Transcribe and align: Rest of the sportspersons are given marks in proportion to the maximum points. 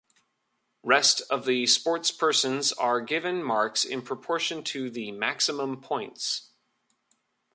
Rest 0.81 1.21
of 1.29 1.45
the 1.45 1.65
sportspersons 1.65 2.73
are 2.75 3.01
given 3.01 3.43
marks 3.43 3.85
in 3.85 4.01
proportion 4.01 4.63
to 4.63 4.89
the 4.89 5.11
maximum 5.11 5.79
points. 5.79 6.49